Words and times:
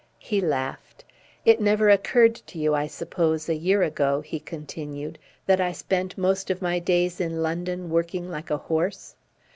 He 0.17 0.41
laughed. 0.41 1.05
"It 1.45 1.61
never 1.61 1.87
occurred 1.87 2.33
to 2.33 2.57
you, 2.57 2.73
I 2.73 2.87
suppose, 2.87 3.47
a 3.47 3.53
year 3.55 3.83
ago," 3.83 4.21
he 4.21 4.39
continued, 4.39 5.19
"that 5.45 5.61
I 5.61 5.71
spent 5.73 6.17
most 6.17 6.49
of 6.49 6.59
my 6.59 6.79
days 6.79 7.21
in 7.21 7.43
London 7.43 7.91
working 7.91 8.27
like 8.31 8.49
a 8.49 8.57
horse." 8.57 9.13